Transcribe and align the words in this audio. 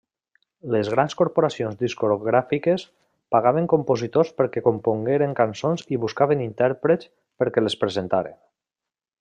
Les 0.75 0.87
grans 0.93 1.15
corporacions 1.19 1.75
discogràfiques 1.83 2.85
pagaven 3.35 3.69
compositors 3.75 4.33
perquè 4.41 4.65
compongueren 4.71 5.39
cançons 5.43 5.87
i 5.97 6.03
buscaven 6.07 6.45
intèrprets 6.51 7.13
perquè 7.43 7.69
les 7.69 7.81
presentaren. 7.85 8.39